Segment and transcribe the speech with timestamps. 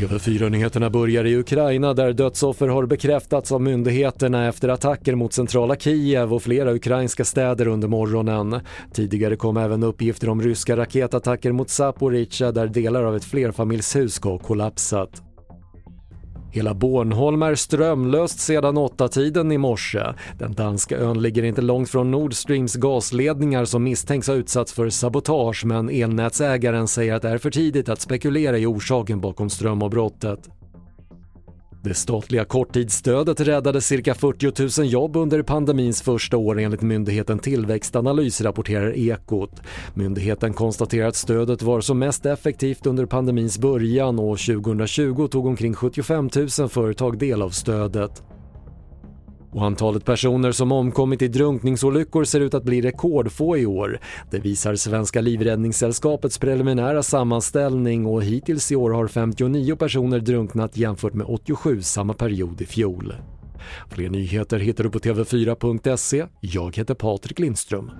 [0.00, 6.34] TV4-nyheterna börjar i Ukraina där dödsoffer har bekräftats av myndigheterna efter attacker mot centrala Kiev
[6.34, 8.60] och flera ukrainska städer under morgonen.
[8.92, 14.30] Tidigare kom även uppgifter om ryska raketattacker mot Zaporizjzja där delar av ett flerfamiljshus ska
[14.30, 15.29] ha kollapsat.
[16.52, 20.02] Hela Bornholm är strömlöst sedan åtta tiden i morse.
[20.38, 24.88] Den danska ön ligger inte långt från Nord Streams gasledningar som misstänks ha utsatts för
[24.88, 30.59] sabotage men elnätsägaren säger att det är för tidigt att spekulera i orsaken bakom strömavbrottet.
[31.82, 38.40] Det statliga korttidsstödet räddade cirka 40 000 jobb under pandemins första år enligt myndigheten Tillväxtanalys,
[38.40, 39.62] rapporterar Ekot.
[39.94, 45.74] Myndigheten konstaterar att stödet var som mest effektivt under pandemins början och 2020 tog omkring
[45.74, 48.22] 75 000 företag del av stödet.
[49.52, 54.00] Och antalet personer som omkommit i drunkningsolyckor ser ut att bli rekordfå i år.
[54.30, 61.14] Det visar Svenska Livräddningssällskapets preliminära sammanställning och hittills i år har 59 personer drunknat jämfört
[61.14, 63.14] med 87 samma period i fjol.
[63.90, 66.26] Fler nyheter hittar du på TV4.se.
[66.40, 67.90] Jag heter Patrik Lindström.